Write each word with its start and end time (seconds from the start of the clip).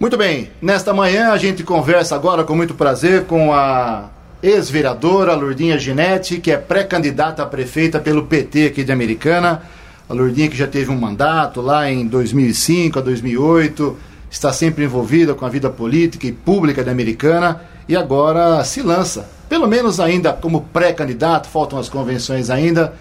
Muito 0.00 0.16
bem, 0.16 0.48
nesta 0.62 0.94
manhã 0.94 1.32
a 1.32 1.36
gente 1.36 1.64
conversa 1.64 2.14
agora 2.14 2.44
com 2.44 2.54
muito 2.54 2.72
prazer 2.72 3.24
com 3.24 3.52
a 3.52 4.08
ex-vereadora 4.40 5.34
Lourdinha 5.34 5.76
Ginetti, 5.76 6.38
que 6.38 6.52
é 6.52 6.56
pré-candidata 6.56 7.42
a 7.42 7.46
prefeita 7.46 7.98
pelo 7.98 8.24
PT 8.24 8.66
aqui 8.66 8.84
de 8.84 8.92
Americana. 8.92 9.60
A 10.08 10.14
Lourdinha 10.14 10.48
que 10.48 10.56
já 10.56 10.68
teve 10.68 10.92
um 10.92 10.96
mandato 10.96 11.60
lá 11.60 11.90
em 11.90 12.06
2005 12.06 12.96
a 12.96 13.02
2008, 13.02 13.96
está 14.30 14.52
sempre 14.52 14.84
envolvida 14.84 15.34
com 15.34 15.44
a 15.44 15.48
vida 15.48 15.68
política 15.68 16.28
e 16.28 16.32
pública 16.32 16.84
de 16.84 16.90
Americana 16.90 17.62
e 17.88 17.96
agora 17.96 18.62
se 18.62 18.82
lança, 18.82 19.28
pelo 19.48 19.66
menos 19.66 19.98
ainda 19.98 20.32
como 20.32 20.60
pré-candidato, 20.72 21.48
faltam 21.48 21.76
as 21.76 21.88
convenções 21.88 22.50
ainda. 22.50 22.94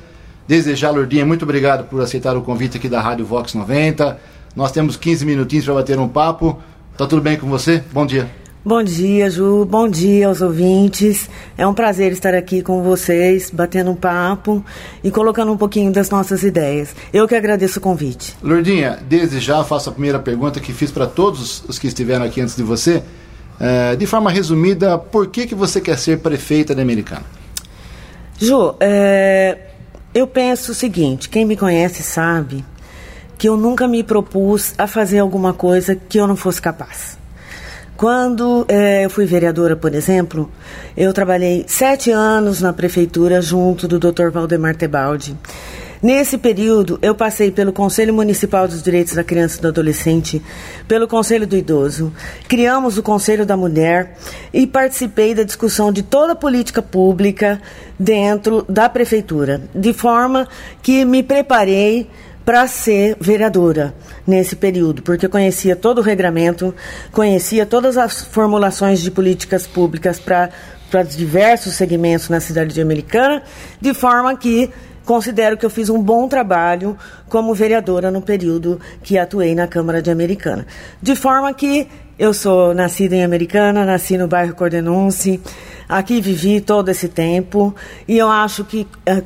Desejar, 0.48 0.90
Lourdinha, 0.90 1.28
muito 1.28 1.44
obrigado 1.44 1.84
por 1.84 2.02
aceitar 2.02 2.36
o 2.36 2.42
convite 2.42 2.78
aqui 2.78 2.90
da 2.90 3.00
Rádio 3.00 3.24
Vox 3.24 3.54
90. 3.54 4.20
Nós 4.56 4.72
temos 4.72 4.98
15 4.98 5.24
minutinhos 5.28 5.66
para 5.66 5.76
bater 5.76 6.00
um 6.00 6.08
papo. 6.08 6.60
Tá 6.98 7.06
tudo 7.06 7.22
bem 7.22 7.38
com 7.38 7.48
você? 7.48 7.84
Bom 7.94 8.08
dia. 8.08 8.28
Bom 8.66 8.82
dia, 8.82 9.30
Ju. 9.30 9.64
Bom 9.66 9.88
dia 9.88 10.28
aos 10.28 10.42
ouvintes. 10.42 11.30
É 11.56 11.66
um 11.68 11.74
prazer 11.74 12.12
estar 12.12 12.34
aqui 12.34 12.64
com 12.64 12.82
vocês, 12.82 13.52
batendo 13.52 13.92
um 13.92 13.96
papo 13.96 14.66
e 15.04 15.12
colocando 15.12 15.52
um 15.52 15.58
pouquinho 15.58 15.92
das 15.92 16.10
nossas 16.10 16.42
ideias. 16.42 16.96
Eu 17.14 17.28
que 17.28 17.36
agradeço 17.36 17.78
o 17.78 17.82
convite. 17.82 18.36
Lourdinha, 18.42 18.98
desde 19.08 19.40
já 19.40 19.64
faço 19.64 19.90
a 19.90 19.92
primeira 19.92 20.18
pergunta 20.18 20.60
que 20.60 20.74
fiz 20.74 20.90
para 20.90 21.06
todos 21.06 21.64
os 21.68 21.78
que 21.78 21.86
estiveram 21.86 22.26
aqui 22.26 22.42
antes 22.42 22.56
de 22.56 22.64
você. 22.64 23.04
É, 23.60 23.96
de 23.96 24.08
forma 24.08 24.32
resumida, 24.32 24.98
por 24.98 25.28
que, 25.28 25.46
que 25.46 25.54
você 25.54 25.80
quer 25.80 26.00
ser 26.00 26.18
prefeita 26.18 26.74
da 26.74 26.82
Americana? 26.82 27.26
Ju, 28.40 28.74
é, 28.80 29.56
eu 30.16 30.26
penso 30.26 30.72
o 30.72 30.76
seguinte: 30.76 31.30
quem 31.30 31.46
me 31.46 31.56
conhece 31.56 32.02
sabe 32.02 32.66
que 33.38 33.48
eu 33.48 33.56
nunca 33.56 33.88
me 33.88 34.04
propus 34.04 34.74
a 34.78 34.88
fazer 34.88 35.20
alguma 35.20 35.54
coisa 35.54 35.96
que 35.96 36.18
eu 36.18 36.28
não 36.28 36.36
fosse 36.36 36.62
capaz. 36.62 37.18
Quando 37.96 38.66
é, 38.68 39.06
eu 39.06 39.10
fui 39.10 39.26
vereadora, 39.26 39.76
por 39.76 39.94
exemplo, 39.96 40.52
eu 40.96 41.12
trabalhei 41.12 41.66
sete 41.68 42.12
anos 42.12 42.62
na 42.62 42.72
prefeitura 42.72 43.42
junto 43.42 43.88
do 43.88 43.98
Dr. 43.98 44.30
Valdemar 44.32 44.76
Tebaldi. 44.76 45.36
Nesse 46.02 46.38
período, 46.38 47.00
eu 47.02 47.16
passei 47.16 47.50
pelo 47.50 47.74
Conselho 47.74 48.14
Municipal 48.14 48.68
dos 48.68 48.84
Direitos 48.84 49.16
da 49.16 49.24
Criança 49.24 49.58
e 49.58 49.62
do 49.62 49.70
Adolescente, 49.70 50.40
pelo 50.88 51.08
Conselho 51.08 51.48
do 51.48 51.58
Idoso, 51.58 52.14
criamos 52.48 53.00
o 53.00 53.04
Conselho 53.04 53.48
da 53.48 53.58
Mulher 53.58 54.16
e 54.54 54.68
participei 54.68 55.34
da 55.34 55.42
discussão 55.42 55.92
de 55.92 56.04
toda 56.04 56.34
a 56.34 56.36
política 56.36 56.84
pública 56.84 57.60
dentro 58.00 58.64
da 58.70 58.88
prefeitura, 58.88 59.64
de 59.74 59.92
forma 59.92 60.48
que 60.84 61.04
me 61.04 61.24
preparei 61.24 62.08
para 62.48 62.66
ser 62.66 63.18
vereadora 63.20 63.94
nesse 64.26 64.56
período, 64.56 65.02
porque 65.02 65.28
conhecia 65.28 65.76
todo 65.76 65.98
o 65.98 66.02
regramento, 66.02 66.74
conhecia 67.12 67.66
todas 67.66 67.98
as 67.98 68.24
formulações 68.24 69.02
de 69.02 69.12
políticas 69.12 69.68
públicas 69.68 70.18
para 70.18 70.50
diversos 71.04 71.74
segmentos 71.74 72.30
na 72.30 72.40
cidade 72.40 72.74
de 72.74 72.80
Americana, 72.80 73.44
de 73.82 73.94
forma 73.94 74.34
que 74.38 74.72
considero 75.04 75.58
que 75.58 75.66
eu 75.66 75.70
fiz 75.70 75.90
um 75.90 76.02
bom 76.02 76.26
trabalho 76.30 76.98
como 77.28 77.54
vereadora 77.54 78.10
no 78.10 78.22
período 78.22 78.80
que 79.04 79.18
atuei 79.18 79.54
na 79.54 79.68
Câmara 79.68 80.02
de 80.02 80.10
Americana. 80.10 80.66
De 81.02 81.18
forma 81.18 81.54
que 81.54 81.86
eu 82.18 82.34
sou 82.34 82.74
nascida 82.74 83.14
em 83.14 83.26
Americana, 83.26 83.84
nasci 83.84 84.18
no 84.18 84.26
bairro 84.26 84.56
Cordenunce, 84.56 85.42
aqui 85.90 86.22
vivi 86.22 86.62
todo 86.62 86.88
esse 86.88 87.10
tempo 87.10 87.76
e 88.08 88.18
eu 88.18 88.30
acho 88.30 88.64
que 88.64 88.88
eh, 89.06 89.22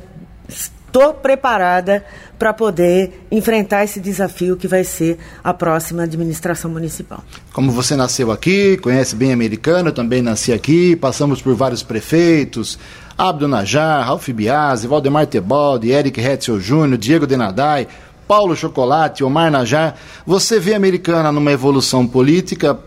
estou 0.92 1.14
preparada 1.14 2.04
para 2.38 2.52
poder 2.52 3.26
enfrentar 3.30 3.82
esse 3.82 3.98
desafio 3.98 4.58
que 4.58 4.68
vai 4.68 4.84
ser 4.84 5.18
a 5.42 5.54
próxima 5.54 6.02
administração 6.02 6.70
municipal. 6.70 7.24
Como 7.54 7.72
você 7.72 7.96
nasceu 7.96 8.30
aqui, 8.30 8.76
conhece 8.76 9.16
bem 9.16 9.32
americano, 9.32 9.90
também 9.90 10.20
nasci 10.20 10.52
aqui, 10.52 10.94
passamos 10.94 11.40
por 11.40 11.54
vários 11.54 11.82
prefeitos, 11.82 12.78
Abdo 13.16 13.48
Najar, 13.48 14.04
Ralph 14.04 14.28
Biasi, 14.28 14.86
Valdemar 14.86 15.26
Tebaldi, 15.26 15.90
Eric 15.90 16.20
Hetzel 16.20 16.60
Júnior, 16.60 16.98
Diego 16.98 17.26
Denadai, 17.26 17.88
Paulo 18.28 18.54
Chocolate, 18.54 19.24
Omar 19.24 19.50
Najar. 19.50 19.96
Você 20.26 20.60
vê 20.60 20.74
a 20.74 20.76
americana 20.76 21.32
numa 21.32 21.52
evolução 21.52 22.06
política 22.06 22.78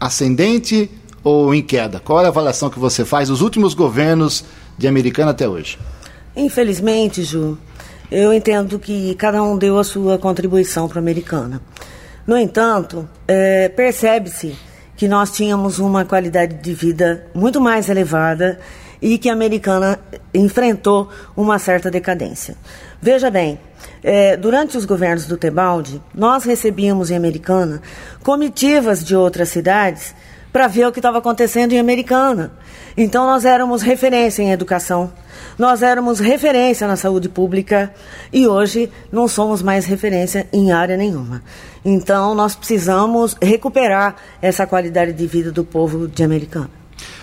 ascendente 0.00 0.90
ou 1.22 1.54
em 1.54 1.62
queda? 1.62 2.00
Qual 2.00 2.20
é 2.20 2.24
a 2.24 2.28
avaliação 2.28 2.70
que 2.70 2.78
você 2.78 3.04
faz 3.04 3.28
dos 3.28 3.42
últimos 3.42 3.74
governos 3.74 4.44
de 4.76 4.88
americana 4.88 5.32
até 5.32 5.48
hoje? 5.48 5.78
Infelizmente, 6.38 7.24
Ju, 7.24 7.58
eu 8.08 8.32
entendo 8.32 8.78
que 8.78 9.12
cada 9.16 9.42
um 9.42 9.58
deu 9.58 9.76
a 9.76 9.82
sua 9.82 10.18
contribuição 10.18 10.86
para 10.88 11.00
a 11.00 11.02
americana. 11.02 11.60
No 12.24 12.38
entanto, 12.38 13.08
é, 13.26 13.68
percebe-se 13.68 14.56
que 14.96 15.08
nós 15.08 15.32
tínhamos 15.32 15.80
uma 15.80 16.04
qualidade 16.04 16.54
de 16.54 16.72
vida 16.74 17.26
muito 17.34 17.60
mais 17.60 17.88
elevada 17.88 18.60
e 19.02 19.18
que 19.18 19.28
a 19.28 19.32
americana 19.32 19.98
enfrentou 20.32 21.08
uma 21.36 21.58
certa 21.58 21.90
decadência. 21.90 22.54
Veja 23.02 23.32
bem, 23.32 23.58
é, 24.00 24.36
durante 24.36 24.76
os 24.76 24.84
governos 24.84 25.26
do 25.26 25.36
Tebaldi, 25.36 26.00
nós 26.14 26.44
recebíamos 26.44 27.10
em 27.10 27.16
Americana 27.16 27.82
comitivas 28.22 29.02
de 29.02 29.16
outras 29.16 29.48
cidades 29.48 30.14
para 30.52 30.66
ver 30.66 30.86
o 30.86 30.92
que 30.92 30.98
estava 30.98 31.18
acontecendo 31.18 31.72
em 31.72 31.78
Americana. 31.78 32.52
Então 32.96 33.26
nós 33.26 33.44
éramos 33.44 33.82
referência 33.82 34.42
em 34.42 34.50
educação, 34.50 35.12
nós 35.58 35.82
éramos 35.82 36.18
referência 36.18 36.86
na 36.86 36.96
saúde 36.96 37.28
pública 37.28 37.92
e 38.32 38.46
hoje 38.46 38.90
não 39.12 39.28
somos 39.28 39.62
mais 39.62 39.84
referência 39.86 40.48
em 40.52 40.72
área 40.72 40.96
nenhuma. 40.96 41.42
Então 41.84 42.34
nós 42.34 42.54
precisamos 42.56 43.36
recuperar 43.40 44.16
essa 44.42 44.66
qualidade 44.66 45.12
de 45.12 45.26
vida 45.26 45.52
do 45.52 45.64
povo 45.64 46.08
de 46.08 46.22
Americana. 46.22 46.70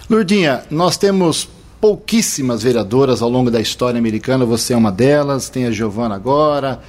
Lurdinha, 0.09 0.63
nós 0.69 0.97
temos 0.97 1.49
pouquíssimas 1.81 2.63
vereadoras 2.63 3.21
ao 3.21 3.29
longo 3.29 3.51
da 3.51 3.59
história 3.59 3.97
americana, 3.97 4.45
você 4.45 4.73
é 4.73 4.77
uma 4.77 4.91
delas, 4.91 5.49
tem 5.49 5.65
a 5.65 5.71
Giovana 5.71 6.15
agora, 6.15 6.79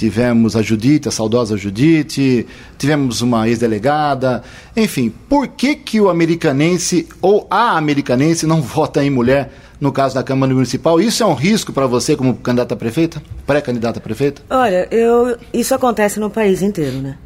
tivemos 0.00 0.56
a 0.56 0.62
Judite, 0.62 1.08
a 1.08 1.10
saudosa 1.10 1.58
Judite, 1.58 2.46
tivemos 2.78 3.20
uma 3.20 3.46
ex-delegada, 3.46 4.42
enfim, 4.74 5.12
por 5.28 5.46
que 5.46 5.76
que 5.76 6.00
o 6.00 6.08
americanense 6.08 7.06
ou 7.20 7.46
a 7.50 7.76
americanense 7.76 8.46
não 8.46 8.62
vota 8.62 9.04
em 9.04 9.10
mulher 9.10 9.52
no 9.78 9.92
caso 9.92 10.14
da 10.14 10.22
Câmara 10.22 10.54
Municipal? 10.54 10.98
Isso 11.02 11.22
é 11.22 11.26
um 11.26 11.34
risco 11.34 11.70
para 11.70 11.86
você 11.86 12.16
como 12.16 12.34
candidata 12.36 12.72
a 12.72 12.78
prefeita, 12.78 13.22
pré-candidata 13.46 13.98
a 13.98 14.02
prefeita? 14.02 14.40
Olha, 14.48 14.88
eu, 14.90 15.36
isso 15.52 15.74
acontece 15.74 16.18
no 16.18 16.30
país 16.30 16.62
inteiro, 16.62 16.96
né? 16.96 17.18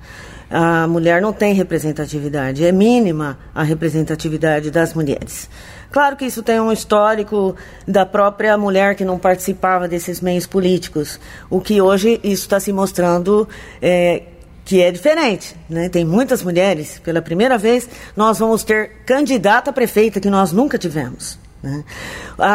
A 0.50 0.88
mulher 0.88 1.22
não 1.22 1.32
tem 1.32 1.54
representatividade, 1.54 2.64
é 2.64 2.72
mínima 2.72 3.38
a 3.54 3.62
representatividade 3.62 4.72
das 4.72 4.94
mulheres. 4.94 5.48
Claro 5.94 6.16
que 6.16 6.24
isso 6.24 6.42
tem 6.42 6.58
um 6.58 6.72
histórico 6.72 7.54
da 7.86 8.04
própria 8.04 8.58
mulher 8.58 8.96
que 8.96 9.04
não 9.04 9.16
participava 9.16 9.86
desses 9.86 10.20
meios 10.20 10.44
políticos, 10.44 11.20
o 11.48 11.60
que 11.60 11.80
hoje 11.80 12.18
isso 12.24 12.42
está 12.42 12.58
se 12.58 12.72
mostrando 12.72 13.48
é, 13.80 14.24
que 14.64 14.82
é 14.82 14.90
diferente. 14.90 15.54
Né? 15.70 15.88
Tem 15.88 16.04
muitas 16.04 16.42
mulheres, 16.42 16.98
pela 16.98 17.22
primeira 17.22 17.56
vez, 17.56 17.88
nós 18.16 18.40
vamos 18.40 18.64
ter 18.64 19.04
candidata 19.06 19.70
a 19.70 19.72
prefeita 19.72 20.18
que 20.18 20.28
nós 20.28 20.50
nunca 20.50 20.76
tivemos. 20.76 21.38
Né? 21.62 21.84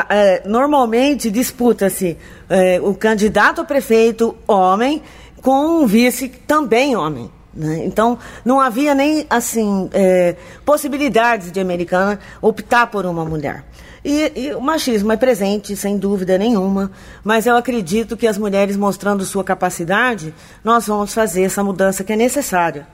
É, 0.10 0.44
normalmente 0.46 1.32
disputa-se 1.32 2.18
é, 2.50 2.82
o 2.82 2.94
candidato 2.94 3.62
a 3.62 3.64
prefeito 3.64 4.36
homem 4.46 5.02
com 5.42 5.82
um 5.82 5.88
vice 5.88 6.28
também 6.28 6.94
homem. 6.94 7.32
Né? 7.54 7.84
Então, 7.86 8.18
não 8.46 8.60
havia 8.60 8.94
nem 8.94 9.26
assim 9.30 9.90
é, 9.94 10.36
possibilidades 10.66 11.52
de 11.52 11.60
americana 11.60 12.20
optar 12.42 12.88
por 12.88 13.06
uma 13.06 13.26
mulher. 13.26 13.64
E, 14.04 14.32
e, 14.36 14.54
o 14.54 14.62
machismo 14.62 15.12
é 15.12 15.18
presente, 15.18 15.76
sem 15.76 15.98
dúvida 15.98 16.38
nenhuma, 16.38 16.92
mas 17.24 17.46
eu 17.46 17.56
acredito 17.56 18.16
que 18.16 18.28
as 18.28 18.38
mulheres 18.38 18.78
mostrando 18.78 19.26
sua 19.26 19.44
capacidade, 19.44 20.34
nós 20.64 20.88
vamos 20.88 21.14
fazer 21.14 21.44
essa 21.44 21.64
mudança 21.64 22.04
que 22.04 22.14
é 22.14 22.16
necessária 22.16 22.88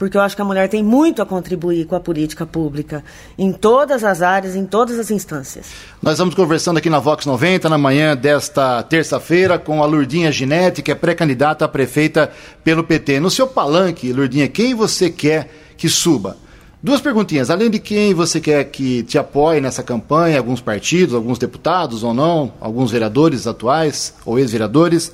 porque 0.00 0.16
eu 0.16 0.22
acho 0.22 0.34
que 0.34 0.40
a 0.40 0.44
mulher 0.46 0.66
tem 0.66 0.82
muito 0.82 1.20
a 1.20 1.26
contribuir 1.26 1.84
com 1.84 1.94
a 1.94 2.00
política 2.00 2.46
pública, 2.46 3.04
em 3.38 3.52
todas 3.52 4.02
as 4.02 4.22
áreas, 4.22 4.56
em 4.56 4.64
todas 4.64 4.98
as 4.98 5.10
instâncias. 5.10 5.66
Nós 6.02 6.18
vamos 6.18 6.34
conversando 6.34 6.78
aqui 6.78 6.88
na 6.88 6.98
Vox 6.98 7.26
90, 7.26 7.68
na 7.68 7.76
manhã 7.76 8.16
desta 8.16 8.82
terça-feira, 8.82 9.58
com 9.58 9.82
a 9.82 9.86
Lurdinha 9.86 10.32
Ginete, 10.32 10.80
que 10.80 10.90
é 10.90 10.94
pré-candidata 10.94 11.66
a 11.66 11.68
prefeita 11.68 12.30
pelo 12.64 12.82
PT. 12.82 13.20
No 13.20 13.30
seu 13.30 13.46
palanque, 13.46 14.10
Lurdinha, 14.10 14.48
quem 14.48 14.74
você 14.74 15.10
quer 15.10 15.50
que 15.76 15.88
suba? 15.88 16.38
Duas 16.82 17.00
perguntinhas. 17.00 17.50
Além 17.50 17.68
de 17.68 17.78
quem 17.78 18.14
você 18.14 18.40
quer 18.40 18.64
que 18.64 19.02
te 19.02 19.18
apoie 19.18 19.60
nessa 19.60 19.82
campanha, 19.82 20.38
alguns 20.38 20.62
partidos, 20.62 21.14
alguns 21.14 21.38
deputados 21.38 22.02
ou 22.02 22.14
não, 22.14 22.54
alguns 22.58 22.90
vereadores 22.90 23.46
atuais 23.46 24.14
ou 24.24 24.38
ex-vereadores, 24.38 25.12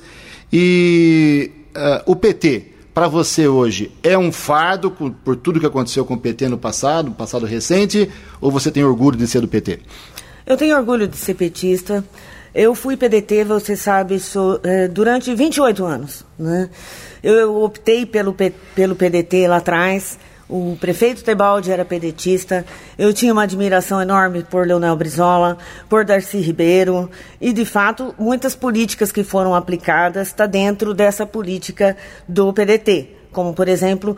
e 0.51 1.51
uh, 1.75 2.11
o 2.11 2.15
PT 2.15 2.71
para 2.93 3.07
você 3.07 3.47
hoje 3.47 3.91
é 4.01 4.17
um 4.17 4.31
fardo 4.31 4.89
por 4.89 5.35
tudo 5.35 5.59
que 5.59 5.65
aconteceu 5.65 6.05
com 6.05 6.13
o 6.13 6.17
PT 6.17 6.47
no 6.47 6.57
passado, 6.57 7.09
no 7.09 7.15
passado 7.15 7.45
recente, 7.45 8.09
ou 8.41 8.49
você 8.49 8.71
tem 8.71 8.83
orgulho 8.83 9.17
de 9.17 9.27
ser 9.27 9.41
do 9.41 9.47
PT? 9.47 9.81
Eu 10.45 10.55
tenho 10.55 10.75
orgulho 10.75 11.07
de 11.07 11.17
ser 11.17 11.33
petista. 11.33 12.03
Eu 12.55 12.73
fui 12.73 12.97
PDT, 12.97 13.43
você 13.43 13.75
sabe, 13.75 14.19
sou, 14.19 14.59
é, 14.63 14.87
durante 14.87 15.35
28 15.35 15.85
anos. 15.85 16.25
Né? 16.39 16.69
Eu, 17.21 17.35
eu 17.35 17.61
optei 17.61 18.05
pelo, 18.05 18.35
pelo 18.73 18.95
PDT 18.95 19.47
lá 19.47 19.57
atrás, 19.57 20.17
O 20.49 20.77
prefeito 20.79 21.23
Tebaldi 21.23 21.71
era 21.71 21.83
pedetista. 21.83 22.65
Eu 22.97 23.13
tinha 23.13 23.33
uma 23.33 23.43
admiração 23.43 24.01
enorme 24.01 24.43
por 24.43 24.65
Leonel 24.65 24.95
Brizola, 24.95 25.57
por 25.89 26.05
Darcy 26.05 26.39
Ribeiro. 26.39 27.09
E, 27.41 27.51
de 27.51 27.65
fato, 27.65 28.15
muitas 28.17 28.55
políticas 28.55 29.11
que 29.11 29.25
foram 29.25 29.53
aplicadas 29.53 30.29
estão 30.29 30.45
tá 30.45 30.51
dentro 30.51 30.93
dessa 30.93 31.25
política 31.25 31.97
do 32.27 32.53
PDT. 32.53 33.09
Como, 33.31 33.53
por 33.53 33.67
exemplo, 33.67 34.15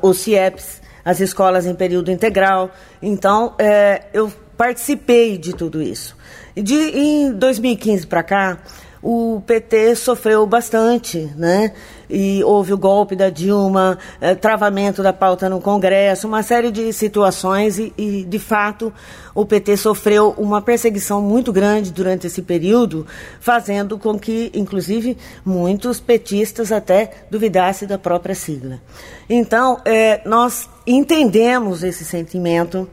os 0.00 0.18
CIEPs, 0.18 0.80
as 1.04 1.18
escolas 1.18 1.66
em 1.66 1.74
período 1.74 2.10
integral. 2.10 2.70
Então, 3.02 3.54
é, 3.58 4.04
eu 4.12 4.32
participei 4.56 5.36
de 5.36 5.54
tudo 5.54 5.82
isso. 5.82 6.16
De, 6.54 6.74
em 6.74 7.32
2015 7.32 8.06
para 8.06 8.22
cá, 8.22 8.58
o 9.02 9.42
PT 9.46 9.96
sofreu 9.96 10.46
bastante, 10.46 11.30
né? 11.36 11.74
E 12.08 12.42
houve 12.44 12.72
o 12.72 12.78
golpe 12.78 13.16
da 13.16 13.30
Dilma, 13.30 13.98
é, 14.20 14.34
travamento 14.34 15.02
da 15.02 15.12
pauta 15.12 15.48
no 15.48 15.60
Congresso, 15.60 16.26
uma 16.26 16.42
série 16.42 16.70
de 16.70 16.92
situações 16.92 17.78
e, 17.78 17.92
e, 17.96 18.24
de 18.24 18.38
fato, 18.38 18.92
o 19.34 19.44
PT 19.44 19.76
sofreu 19.76 20.34
uma 20.36 20.62
perseguição 20.62 21.20
muito 21.20 21.52
grande 21.52 21.92
durante 21.92 22.26
esse 22.26 22.42
período, 22.42 23.06
fazendo 23.40 23.98
com 23.98 24.18
que, 24.18 24.50
inclusive, 24.54 25.16
muitos 25.44 26.00
petistas 26.00 26.70
até 26.70 27.10
duvidassem 27.30 27.88
da 27.88 27.98
própria 27.98 28.34
sigla. 28.34 28.80
Então, 29.28 29.80
é, 29.84 30.20
nós 30.26 30.68
entendemos 30.86 31.82
esse 31.82 32.04
sentimento. 32.04 32.88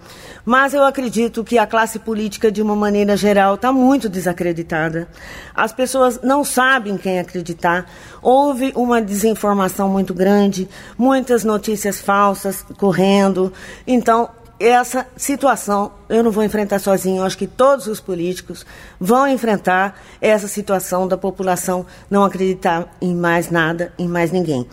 Mas 0.51 0.73
eu 0.73 0.83
acredito 0.83 1.45
que 1.45 1.57
a 1.57 1.65
classe 1.65 1.97
política, 1.97 2.51
de 2.51 2.61
uma 2.61 2.75
maneira 2.75 3.15
geral, 3.15 3.55
está 3.55 3.71
muito 3.71 4.09
desacreditada. 4.09 5.07
As 5.55 5.71
pessoas 5.71 6.19
não 6.21 6.43
sabem 6.43 6.97
quem 6.97 7.19
acreditar. 7.19 7.89
Houve 8.21 8.73
uma 8.75 9.01
desinformação 9.01 9.87
muito 9.87 10.13
grande, 10.13 10.67
muitas 10.97 11.45
notícias 11.45 12.01
falsas 12.01 12.65
correndo. 12.77 13.53
Então, 13.87 14.29
essa 14.59 15.07
situação 15.15 15.93
eu 16.09 16.21
não 16.21 16.31
vou 16.31 16.43
enfrentar 16.43 16.79
sozinho. 16.79 17.19
Eu 17.21 17.25
acho 17.25 17.37
que 17.37 17.47
todos 17.47 17.87
os 17.87 18.01
políticos 18.01 18.65
vão 18.99 19.25
enfrentar 19.29 20.01
essa 20.19 20.49
situação 20.49 21.07
da 21.07 21.17
população 21.17 21.85
não 22.09 22.25
acreditar 22.25 22.93
em 23.01 23.15
mais 23.15 23.49
nada, 23.49 23.93
em 23.97 24.05
mais 24.09 24.33
ninguém. 24.33 24.67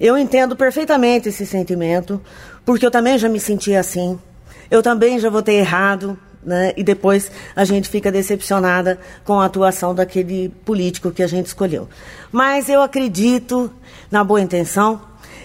Eu 0.00 0.18
entendo 0.18 0.56
perfeitamente 0.56 1.28
esse 1.28 1.46
sentimento, 1.46 2.20
porque 2.64 2.84
eu 2.84 2.90
também 2.90 3.16
já 3.16 3.28
me 3.28 3.38
senti 3.38 3.76
assim 3.76 4.18
eu 4.70 4.82
também 4.82 5.18
já 5.18 5.28
votei 5.28 5.58
errado, 5.58 6.18
né? 6.42 6.72
E 6.76 6.82
depois 6.82 7.30
a 7.54 7.64
gente 7.64 7.88
fica 7.88 8.10
decepcionada 8.10 8.98
com 9.24 9.40
a 9.40 9.44
atuação 9.44 9.94
daquele 9.94 10.48
político 10.64 11.10
que 11.10 11.22
a 11.22 11.26
gente 11.26 11.46
escolheu. 11.46 11.88
Mas 12.32 12.68
eu 12.68 12.82
acredito 12.82 13.70
na 14.10 14.24
boa 14.24 14.40
intenção. 14.40 15.02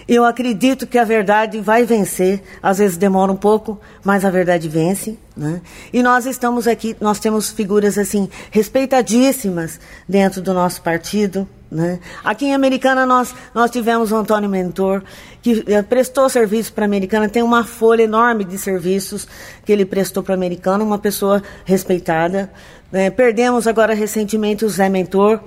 Eu 0.07 0.23
acredito 0.23 0.85
que 0.85 0.99
a 0.99 1.03
verdade 1.03 1.59
vai 1.59 1.83
vencer. 1.83 2.43
Às 2.61 2.77
vezes 2.77 2.95
demora 2.95 3.31
um 3.31 3.35
pouco, 3.35 3.79
mas 4.03 4.23
a 4.23 4.29
verdade 4.29 4.69
vence. 4.69 5.17
Né? 5.35 5.61
E 5.91 6.03
nós 6.03 6.27
estamos 6.27 6.67
aqui, 6.67 6.95
nós 7.01 7.19
temos 7.19 7.49
figuras 7.49 7.97
assim 7.97 8.29
respeitadíssimas 8.51 9.79
dentro 10.07 10.41
do 10.41 10.53
nosso 10.53 10.81
partido. 10.81 11.47
Né? 11.75 11.99
Aqui 12.23 12.45
em 12.45 12.53
Americana 12.53 13.05
nós, 13.05 13.35
nós 13.53 13.69
tivemos 13.69 14.09
o 14.09 14.15
Antônio 14.15 14.49
Mentor, 14.49 15.03
que 15.41 15.61
eh, 15.67 15.81
prestou 15.81 16.29
serviço 16.29 16.71
para 16.71 16.85
a 16.85 16.87
Americana, 16.87 17.27
tem 17.27 17.43
uma 17.43 17.65
folha 17.65 18.03
enorme 18.03 18.45
de 18.45 18.57
serviços 18.57 19.27
que 19.65 19.73
ele 19.73 19.83
prestou 19.83 20.23
para 20.23 20.33
a 20.33 20.37
Americana, 20.37 20.85
uma 20.85 20.97
pessoa 20.97 21.43
respeitada. 21.65 22.49
Né? 22.89 23.09
Perdemos 23.09 23.67
agora 23.67 23.93
recentemente 23.93 24.63
o 24.63 24.69
Zé 24.69 24.87
Mentor, 24.87 25.41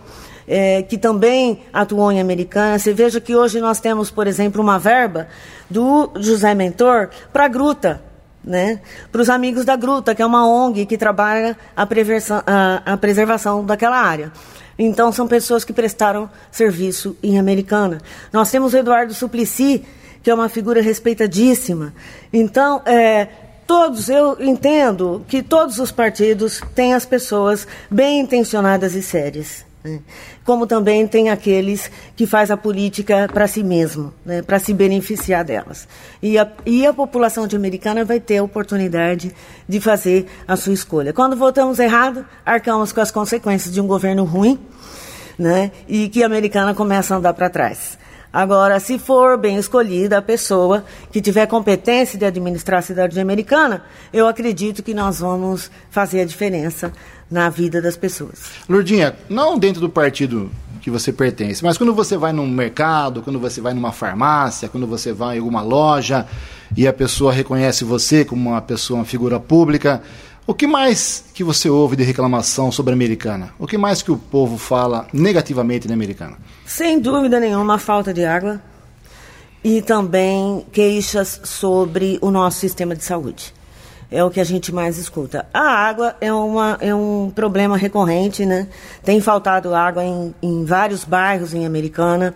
é, 0.46 0.82
que 0.82 0.98
também 0.98 1.62
atuou 1.72 2.12
em 2.12 2.20
Americana. 2.20 2.78
Você 2.78 2.92
veja 2.92 3.22
que 3.22 3.34
hoje 3.34 3.58
nós 3.58 3.80
temos, 3.80 4.10
por 4.10 4.26
exemplo, 4.26 4.60
uma 4.60 4.78
verba 4.78 5.28
do 5.70 6.10
José 6.16 6.54
Mentor 6.54 7.08
para 7.32 7.46
a 7.46 7.48
Gruta, 7.48 8.02
né? 8.44 8.80
para 9.10 9.22
os 9.22 9.30
amigos 9.30 9.64
da 9.64 9.76
Gruta, 9.76 10.14
que 10.14 10.20
é 10.20 10.26
uma 10.26 10.46
ONG 10.46 10.84
que 10.84 10.98
trabalha 10.98 11.56
a, 11.74 11.84
a, 11.84 12.92
a 12.92 12.96
preservação 12.98 13.64
daquela 13.64 13.96
área. 13.96 14.30
Então, 14.78 15.10
são 15.10 15.26
pessoas 15.26 15.64
que 15.64 15.72
prestaram 15.72 16.30
serviço 16.52 17.16
em 17.22 17.38
Americana. 17.38 18.00
Nós 18.32 18.50
temos 18.50 18.72
o 18.72 18.76
Eduardo 18.76 19.12
Suplicy, 19.12 19.84
que 20.22 20.30
é 20.30 20.34
uma 20.34 20.48
figura 20.48 20.80
respeitadíssima. 20.80 21.92
Então, 22.32 22.80
é, 22.86 23.28
todos, 23.66 24.08
eu 24.08 24.36
entendo 24.40 25.24
que 25.28 25.42
todos 25.42 25.78
os 25.78 25.90
partidos 25.90 26.60
têm 26.74 26.94
as 26.94 27.04
pessoas 27.04 27.66
bem 27.90 28.20
intencionadas 28.20 28.94
e 28.94 29.02
sérias. 29.02 29.67
Né? 29.82 30.00
Como 30.44 30.66
também 30.66 31.06
tem 31.06 31.30
aqueles 31.30 31.90
que 32.16 32.26
faz 32.26 32.50
a 32.50 32.56
política 32.56 33.28
para 33.32 33.46
si 33.46 33.62
mesmo, 33.62 34.12
né? 34.24 34.42
para 34.42 34.58
se 34.58 34.72
beneficiar 34.72 35.44
delas. 35.44 35.86
E 36.22 36.38
a, 36.38 36.50
e 36.66 36.86
a 36.86 36.92
população 36.92 37.46
de 37.46 37.56
americana 37.56 38.04
vai 38.04 38.20
ter 38.20 38.38
a 38.38 38.42
oportunidade 38.42 39.34
de 39.68 39.80
fazer 39.80 40.26
a 40.46 40.56
sua 40.56 40.72
escolha. 40.72 41.12
Quando 41.12 41.36
votamos 41.36 41.78
errado, 41.78 42.24
arcamos 42.44 42.92
com 42.92 43.00
as 43.00 43.10
consequências 43.10 43.72
de 43.72 43.80
um 43.80 43.86
governo 43.86 44.24
ruim 44.24 44.58
né? 45.38 45.70
e 45.86 46.08
que 46.08 46.22
a 46.22 46.26
americana 46.26 46.74
começa 46.74 47.14
a 47.14 47.18
andar 47.18 47.34
para 47.34 47.48
trás. 47.48 47.98
Agora, 48.32 48.78
se 48.78 48.98
for 48.98 49.38
bem 49.38 49.56
escolhida 49.56 50.18
a 50.18 50.22
pessoa 50.22 50.84
que 51.10 51.20
tiver 51.20 51.46
competência 51.46 52.18
de 52.18 52.24
administrar 52.24 52.80
a 52.80 52.82
cidade 52.82 53.18
americana, 53.18 53.82
eu 54.12 54.26
acredito 54.26 54.82
que 54.82 54.92
nós 54.92 55.20
vamos 55.20 55.70
fazer 55.90 56.20
a 56.20 56.24
diferença 56.24 56.92
na 57.30 57.48
vida 57.48 57.80
das 57.80 57.96
pessoas. 57.96 58.50
Lourdinha, 58.68 59.16
não 59.28 59.58
dentro 59.58 59.80
do 59.80 59.88
partido 59.88 60.50
que 60.80 60.90
você 60.90 61.12
pertence, 61.12 61.64
mas 61.64 61.76
quando 61.76 61.92
você 61.92 62.16
vai 62.16 62.32
num 62.32 62.46
mercado, 62.46 63.22
quando 63.22 63.38
você 63.38 63.60
vai 63.60 63.74
numa 63.74 63.92
farmácia, 63.92 64.68
quando 64.68 64.86
você 64.86 65.12
vai 65.12 65.36
em 65.36 65.38
alguma 65.38 65.60
loja 65.60 66.26
e 66.76 66.86
a 66.86 66.92
pessoa 66.92 67.32
reconhece 67.32 67.84
você 67.84 68.24
como 68.24 68.50
uma 68.50 68.62
pessoa, 68.62 69.00
uma 69.00 69.04
figura 69.04 69.40
pública, 69.40 70.02
o 70.48 70.54
que 70.54 70.66
mais 70.66 71.22
que 71.34 71.44
você 71.44 71.68
ouve 71.68 71.94
de 71.94 72.02
reclamação 72.02 72.72
sobre 72.72 72.92
a 72.92 72.94
americana? 72.94 73.50
O 73.58 73.66
que 73.66 73.76
mais 73.76 74.00
que 74.00 74.10
o 74.10 74.16
povo 74.16 74.56
fala 74.56 75.06
negativamente 75.12 75.86
na 75.86 75.92
americana? 75.92 76.38
Sem 76.64 76.98
dúvida 76.98 77.38
nenhuma, 77.38 77.74
a 77.74 77.78
falta 77.78 78.14
de 78.14 78.24
água 78.24 78.58
e 79.62 79.82
também 79.82 80.64
queixas 80.72 81.38
sobre 81.44 82.18
o 82.22 82.30
nosso 82.30 82.60
sistema 82.60 82.96
de 82.96 83.04
saúde. 83.04 83.52
É 84.10 84.24
o 84.24 84.30
que 84.30 84.40
a 84.40 84.44
gente 84.44 84.72
mais 84.72 84.96
escuta. 84.96 85.44
A 85.52 85.60
água 85.60 86.16
é, 86.18 86.32
uma, 86.32 86.78
é 86.80 86.94
um 86.94 87.30
problema 87.34 87.76
recorrente, 87.76 88.46
né? 88.46 88.68
Tem 89.04 89.20
faltado 89.20 89.74
água 89.74 90.02
em, 90.02 90.34
em 90.42 90.64
vários 90.64 91.04
bairros 91.04 91.52
em 91.52 91.66
Americana. 91.66 92.34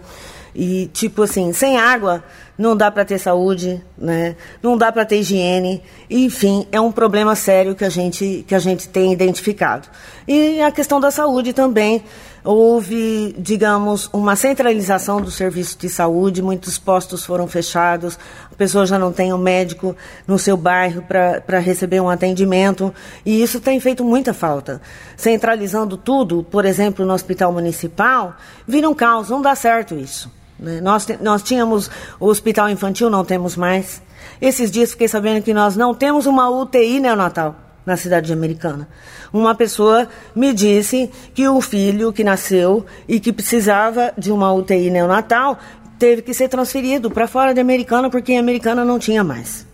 E, 0.55 0.87
tipo 0.93 1.23
assim, 1.23 1.53
sem 1.53 1.79
água 1.79 2.23
não 2.59 2.77
dá 2.77 2.91
para 2.91 3.05
ter 3.05 3.19
saúde, 3.19 3.83
né? 3.97 4.37
não 4.63 4.77
dá 4.77 4.93
para 4.93 5.05
ter 5.05 5.21
higiene. 5.21 5.83
Enfim, 6.11 6.67
é 6.71 6.81
um 6.81 6.93
problema 6.93 7.35
sério 7.35 7.75
que 7.75 7.85
a, 7.85 7.89
gente, 7.89 8.45
que 8.47 8.55
a 8.55 8.59
gente 8.59 8.89
tem 8.89 9.13
identificado. 9.13 9.89
E 10.29 10.61
a 10.61 10.71
questão 10.71 11.01
da 11.01 11.11
saúde 11.11 11.53
também. 11.53 12.05
Houve, 12.45 13.37
digamos, 13.39 14.11
uma 14.13 14.35
centralização 14.35 15.21
do 15.21 15.31
serviço 15.31 15.79
de 15.79 15.89
saúde, 15.89 16.43
muitos 16.43 16.77
postos 16.77 17.25
foram 17.25 17.47
fechados, 17.47 18.19
a 18.51 18.55
pessoa 18.57 18.85
já 18.85 18.99
não 18.99 19.13
tem 19.13 19.33
um 19.33 19.39
médico 19.39 19.95
no 20.27 20.37
seu 20.41 20.57
bairro 20.57 21.03
para 21.03 21.61
receber 21.61 22.01
um 22.01 22.11
atendimento, 22.11 22.93
e 23.25 23.41
isso 23.41 23.61
tem 23.61 23.79
feito 23.79 24.03
muita 24.03 24.35
falta. 24.35 24.83
Centralizando 25.17 25.97
tudo, 25.97 26.43
por 26.43 26.65
exemplo, 26.65 27.07
no 27.07 27.15
hospital 27.15 27.53
municipal, 27.53 28.35
vira 28.67 28.91
um 28.91 28.95
caos, 28.95 29.31
não 29.31 29.41
dá 29.41 29.55
certo 29.55 29.95
isso. 29.95 30.29
Né? 30.63 30.81
Nós, 30.81 31.07
nós 31.21 31.43
tínhamos 31.43 31.91
o 32.21 32.27
hospital 32.27 32.71
infantil, 32.71 33.11
não 33.11 33.25
temos 33.25 33.57
mais. 33.57 34.01
Esses 34.41 34.71
dias 34.71 34.93
fiquei 34.93 35.09
sabendo 35.09 35.43
que 35.43 35.53
nós 35.53 35.77
não 35.77 35.95
temos 35.95 36.27
uma 36.27 36.49
UTI 36.49 37.01
neonatal 37.01 37.57
na 37.85 37.97
cidade 37.97 38.33
americana. 38.33 38.89
Uma 39.33 39.55
pessoa 39.55 40.09
me 40.35 40.53
disse 40.53 41.11
que 41.35 41.49
o 41.49 41.61
filho 41.61 42.13
que 42.13 42.23
nasceu 42.23 42.87
e 43.09 43.19
que 43.19 43.33
precisava 43.33 44.13
de 44.17 44.31
uma 44.31 44.53
UTI 44.53 44.89
neonatal 44.91 45.59
teve 45.99 46.23
que 46.23 46.33
ser 46.33 46.49
transferido 46.49 47.11
para 47.11 47.27
fora 47.27 47.53
de 47.53 47.61
Americana 47.61 48.09
porque 48.09 48.33
em 48.33 48.39
Americana 48.39 48.85
não 48.85 48.99
tinha 48.99 49.25
mais. 49.25 49.67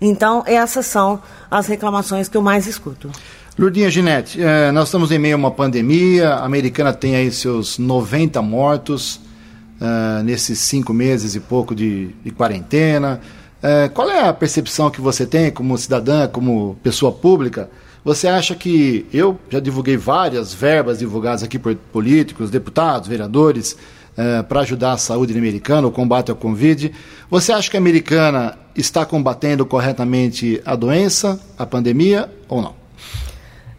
Então, 0.00 0.44
essas 0.46 0.86
são 0.86 1.20
as 1.50 1.66
reclamações 1.66 2.28
que 2.28 2.36
eu 2.36 2.42
mais 2.42 2.66
escuto. 2.66 3.10
Lourdinha 3.58 3.90
Ginete, 3.90 4.40
eh, 4.40 4.70
nós 4.70 4.86
estamos 4.86 5.10
em 5.10 5.18
meio 5.18 5.34
a 5.34 5.38
uma 5.38 5.50
pandemia, 5.50 6.28
a 6.30 6.44
americana 6.44 6.92
tem 6.92 7.16
aí 7.16 7.32
seus 7.32 7.76
90 7.76 8.40
mortos, 8.40 9.20
uh, 9.80 10.22
nesses 10.22 10.58
cinco 10.58 10.92
meses 10.92 11.34
e 11.34 11.40
pouco 11.40 11.74
de, 11.74 12.08
de 12.24 12.30
quarentena. 12.30 13.20
Uh, 13.58 13.90
qual 13.92 14.08
é 14.10 14.28
a 14.28 14.32
percepção 14.32 14.90
que 14.90 15.00
você 15.00 15.26
tem 15.26 15.50
como 15.50 15.76
cidadã, 15.76 16.28
como 16.28 16.76
pessoa 16.82 17.10
pública? 17.10 17.68
Você 18.04 18.28
acha 18.28 18.54
que 18.54 19.06
eu 19.12 19.38
já 19.50 19.60
divulguei 19.60 19.96
várias 19.96 20.54
verbas 20.54 21.00
divulgadas 21.00 21.42
aqui 21.42 21.58
por 21.58 21.74
políticos, 21.74 22.50
deputados, 22.50 23.08
vereadores, 23.08 23.72
uh, 23.72 24.44
para 24.44 24.60
ajudar 24.60 24.92
a 24.92 24.96
saúde 24.96 25.36
americana, 25.36 25.86
o 25.86 25.90
combate 25.90 26.30
ao 26.30 26.36
Covid. 26.36 26.92
Você 27.28 27.52
acha 27.52 27.70
que 27.70 27.76
a 27.76 27.80
americana 27.80 28.56
está 28.76 29.04
combatendo 29.04 29.66
corretamente 29.66 30.62
a 30.64 30.76
doença, 30.76 31.40
a 31.58 31.66
pandemia 31.66 32.30
ou 32.48 32.62
não? 32.62 32.74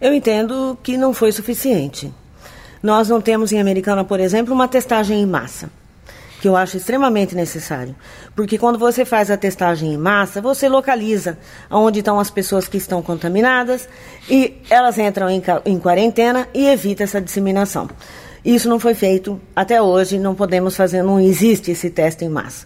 Eu 0.01 0.13
entendo 0.13 0.77
que 0.83 0.97
não 0.97 1.13
foi 1.13 1.31
suficiente. 1.31 2.11
Nós 2.81 3.09
não 3.09 3.19
temos 3.19 3.51
em 3.51 3.59
Americana, 3.59 4.03
por 4.03 4.19
exemplo, 4.19 4.53
uma 4.53 4.67
testagem 4.67 5.21
em 5.21 5.25
massa. 5.25 5.69
Que 6.39 6.47
eu 6.47 6.55
acho 6.55 6.77
extremamente 6.77 7.35
necessário. 7.35 7.95
Porque 8.35 8.57
quando 8.57 8.79
você 8.79 9.03
faz 9.05 9.29
a 9.29 9.37
testagem 9.37 9.93
em 9.93 9.97
massa, 9.97 10.41
você 10.41 10.69
localiza 10.69 11.37
onde 11.69 11.99
estão 11.99 12.19
as 12.19 12.29
pessoas 12.29 12.67
que 12.67 12.77
estão 12.77 13.01
contaminadas 13.01 13.87
e 14.29 14.57
elas 14.69 14.97
entram 14.97 15.29
em, 15.29 15.41
em 15.65 15.79
quarentena 15.79 16.47
e 16.53 16.67
evita 16.67 17.03
essa 17.03 17.21
disseminação. 17.21 17.89
Isso 18.43 18.69
não 18.69 18.79
foi 18.79 18.93
feito 18.93 19.39
até 19.55 19.81
hoje, 19.81 20.17
não 20.17 20.33
podemos 20.33 20.75
fazer, 20.75 21.03
não 21.03 21.19
existe 21.19 21.71
esse 21.71 21.89
teste 21.89 22.23
em 22.23 22.29
massa. 22.29 22.65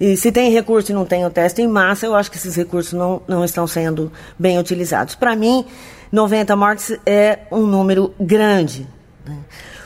E 0.00 0.16
se 0.16 0.30
tem 0.30 0.52
recurso 0.52 0.92
e 0.92 0.94
não 0.94 1.04
tem 1.04 1.26
o 1.26 1.30
teste 1.30 1.60
em 1.60 1.66
massa, 1.66 2.06
eu 2.06 2.14
acho 2.14 2.30
que 2.30 2.36
esses 2.36 2.54
recursos 2.54 2.92
não, 2.92 3.20
não 3.26 3.44
estão 3.44 3.66
sendo 3.66 4.12
bem 4.38 4.56
utilizados. 4.56 5.16
Para 5.16 5.34
mim, 5.34 5.64
90 6.12 6.54
mortes 6.54 6.96
é 7.04 7.40
um 7.50 7.66
número 7.66 8.14
grande. 8.20 8.86
Né? 9.26 9.36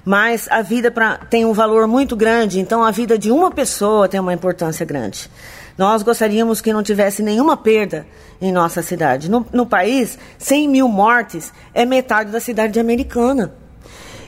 Mas 0.04 0.48
a 0.50 0.62
vida 0.62 0.90
pra, 0.90 1.16
tem 1.16 1.44
um 1.44 1.52
valor 1.52 1.86
muito 1.86 2.16
grande, 2.16 2.58
então 2.58 2.82
a 2.82 2.90
vida 2.90 3.16
de 3.16 3.30
uma 3.30 3.50
pessoa 3.50 4.08
tem 4.08 4.18
uma 4.18 4.34
importância 4.34 4.84
grande. 4.84 5.30
Nós 5.78 6.02
gostaríamos 6.02 6.60
que 6.60 6.72
não 6.72 6.82
tivesse 6.82 7.22
nenhuma 7.22 7.56
perda 7.56 8.06
em 8.40 8.52
nossa 8.52 8.82
cidade. 8.82 9.30
No, 9.30 9.46
no 9.52 9.64
país, 9.64 10.18
100 10.38 10.68
mil 10.68 10.88
mortes 10.88 11.52
é 11.72 11.86
metade 11.86 12.30
da 12.30 12.40
cidade 12.40 12.78
americana. 12.78 13.54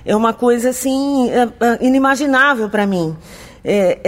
É 0.07 0.15
uma 0.15 0.33
coisa 0.33 0.71
assim 0.71 1.31
é, 1.31 1.43
é, 1.43 1.85
inimaginável 1.85 2.69
para 2.69 2.87
mim 2.87 3.17
é, 3.65 3.99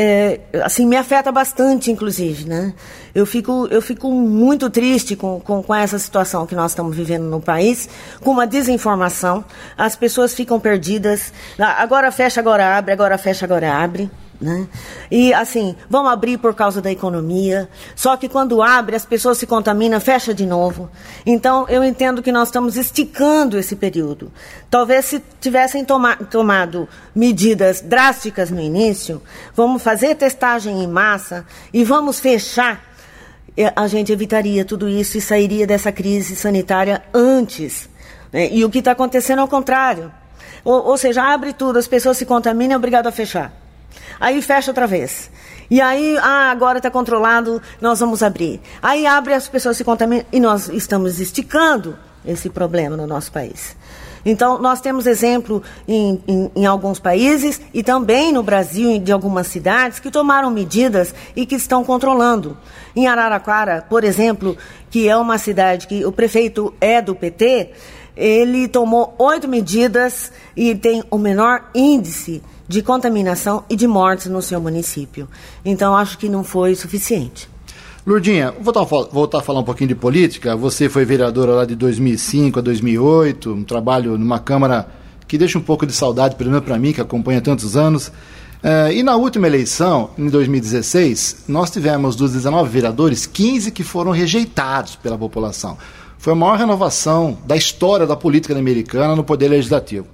é, 0.52 0.62
assim, 0.62 0.86
me 0.86 0.96
afeta 0.96 1.32
bastante, 1.32 1.90
inclusive, 1.90 2.46
né? 2.46 2.74
Eu 3.14 3.24
fico, 3.24 3.66
eu 3.70 3.80
fico 3.80 4.12
muito 4.12 4.68
triste 4.68 5.16
com, 5.16 5.40
com, 5.40 5.62
com, 5.62 5.74
essa 5.74 5.98
situação 5.98 6.46
que 6.46 6.54
nós 6.54 6.72
estamos 6.72 6.94
vivendo 6.94 7.24
no 7.24 7.40
país, 7.40 7.88
com 8.20 8.32
uma 8.32 8.46
desinformação, 8.46 9.42
as 9.76 9.96
pessoas 9.96 10.34
ficam 10.34 10.60
perdidas, 10.60 11.32
agora 11.58 12.12
fecha, 12.12 12.38
agora 12.38 12.76
abre, 12.76 12.92
agora 12.92 13.16
fecha, 13.16 13.46
agora 13.46 13.72
abre. 13.72 14.10
Né? 14.38 14.68
E 15.10 15.32
assim, 15.32 15.74
vão 15.88 16.06
abrir 16.06 16.36
por 16.36 16.54
causa 16.54 16.82
da 16.82 16.92
economia, 16.92 17.68
só 17.94 18.16
que 18.18 18.28
quando 18.28 18.62
abre 18.62 18.94
as 18.94 19.04
pessoas 19.04 19.38
se 19.38 19.46
contaminam, 19.46 19.98
fecha 19.98 20.34
de 20.34 20.44
novo. 20.44 20.90
Então 21.24 21.66
eu 21.68 21.82
entendo 21.82 22.22
que 22.22 22.30
nós 22.30 22.48
estamos 22.48 22.76
esticando 22.76 23.58
esse 23.58 23.74
período. 23.76 24.30
Talvez 24.68 25.06
se 25.06 25.22
tivessem 25.40 25.84
toma 25.84 26.16
tomado 26.16 26.86
medidas 27.14 27.80
drásticas 27.80 28.50
no 28.50 28.60
início, 28.60 29.22
vamos 29.54 29.82
fazer 29.82 30.14
testagem 30.16 30.82
em 30.82 30.86
massa 30.86 31.46
e 31.72 31.82
vamos 31.82 32.20
fechar, 32.20 32.84
a 33.74 33.86
gente 33.86 34.12
evitaria 34.12 34.66
tudo 34.66 34.86
isso 34.86 35.16
e 35.16 35.20
sairia 35.20 35.66
dessa 35.66 35.90
crise 35.90 36.36
sanitária 36.36 37.02
antes. 37.14 37.88
Né? 38.30 38.50
E 38.52 38.62
o 38.66 38.70
que 38.70 38.80
está 38.80 38.92
acontecendo 38.92 39.40
é 39.40 39.44
o 39.44 39.48
contrário. 39.48 40.12
Ou, 40.62 40.88
ou 40.88 40.98
seja, 40.98 41.22
abre 41.22 41.54
tudo, 41.54 41.78
as 41.78 41.86
pessoas 41.86 42.18
se 42.18 42.26
contaminam, 42.26 42.74
é 42.74 42.76
obrigado 42.76 43.06
a 43.06 43.12
fechar. 43.12 43.65
Aí 44.20 44.40
fecha 44.42 44.70
outra 44.70 44.86
vez. 44.86 45.30
E 45.70 45.80
aí, 45.80 46.16
ah, 46.18 46.50
agora 46.50 46.78
está 46.78 46.90
controlado, 46.90 47.60
nós 47.80 47.98
vamos 47.98 48.22
abrir. 48.22 48.60
Aí 48.80 49.06
abre, 49.06 49.34
as 49.34 49.48
pessoas 49.48 49.76
se 49.76 49.84
contaminam 49.84 50.24
e 50.32 50.38
nós 50.38 50.68
estamos 50.68 51.18
esticando 51.18 51.98
esse 52.24 52.48
problema 52.48 52.96
no 52.96 53.06
nosso 53.06 53.32
país. 53.32 53.76
Então, 54.24 54.60
nós 54.60 54.80
temos 54.80 55.06
exemplo 55.06 55.62
em, 55.86 56.20
em, 56.26 56.50
em, 56.56 56.66
alguns 56.66 56.98
países 56.98 57.60
e 57.72 57.80
também 57.80 58.32
no 58.32 58.42
Brasil, 58.42 58.98
de 58.98 59.12
algumas 59.12 59.46
cidades, 59.46 60.00
que 60.00 60.10
tomaram 60.10 60.50
medidas 60.50 61.14
e 61.36 61.46
que 61.46 61.54
estão 61.54 61.84
controlando. 61.84 62.56
Em 62.94 63.06
Araraquara, 63.06 63.86
por 63.88 64.02
exemplo, 64.02 64.56
que 64.90 65.08
é 65.08 65.16
uma 65.16 65.38
cidade 65.38 65.86
que 65.86 66.04
o 66.04 66.10
prefeito 66.10 66.74
é 66.80 67.00
do 67.00 67.14
PT, 67.14 67.70
ele 68.16 68.66
tomou 68.66 69.14
oito 69.18 69.46
medidas 69.46 70.32
e 70.56 70.74
tem 70.74 71.04
o 71.10 71.18
menor 71.18 71.70
índice 71.74 72.42
de 72.66 72.82
contaminação 72.82 73.64
e 73.68 73.76
de 73.76 73.86
mortes 73.86 74.26
no 74.26 74.40
seu 74.40 74.60
município. 74.60 75.28
Então, 75.64 75.94
acho 75.94 76.18
que 76.18 76.28
não 76.28 76.42
foi 76.42 76.74
suficiente. 76.74 77.48
Lurdinha, 78.06 78.54
voltar, 78.60 78.84
voltar 78.84 79.38
a 79.38 79.42
falar 79.42 79.60
um 79.60 79.64
pouquinho 79.64 79.88
de 79.88 79.94
política. 79.94 80.56
Você 80.56 80.88
foi 80.88 81.04
vereadora 81.04 81.52
lá 81.52 81.64
de 81.64 81.74
2005 81.74 82.58
a 82.58 82.62
2008, 82.62 83.52
um 83.52 83.64
trabalho 83.64 84.16
numa 84.16 84.38
Câmara 84.38 84.88
que 85.26 85.36
deixa 85.36 85.58
um 85.58 85.62
pouco 85.62 85.84
de 85.84 85.92
saudade, 85.92 86.36
pelo 86.36 86.50
menos 86.50 86.64
para 86.64 86.78
mim, 86.78 86.92
que 86.92 87.00
acompanha 87.00 87.40
tantos 87.40 87.76
anos. 87.76 88.08
Uh, 88.08 88.92
e 88.92 89.02
na 89.02 89.16
última 89.16 89.46
eleição, 89.46 90.10
em 90.16 90.28
2016, 90.28 91.44
nós 91.48 91.68
tivemos 91.70 92.16
dos 92.16 92.32
19 92.32 92.70
vereadores, 92.70 93.26
15 93.26 93.70
que 93.72 93.82
foram 93.82 94.12
rejeitados 94.12 94.96
pela 94.96 95.18
população. 95.18 95.76
Foi 96.18 96.32
a 96.32 96.36
maior 96.36 96.58
renovação 96.58 97.38
da 97.46 97.56
história 97.56 98.06
da 98.06 98.16
política 98.16 98.56
americana 98.56 99.14
no 99.14 99.24
poder 99.24 99.48
legislativo. 99.48 100.06